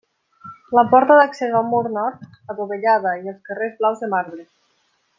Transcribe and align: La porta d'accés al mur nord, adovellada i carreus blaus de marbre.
La 0.77 0.83
porta 0.93 1.17
d'accés 1.19 1.53
al 1.59 1.67
mur 1.75 1.83
nord, 1.97 2.25
adovellada 2.55 3.15
i 3.29 3.37
carreus 3.51 3.81
blaus 3.83 4.03
de 4.07 4.11
marbre. 4.19 4.47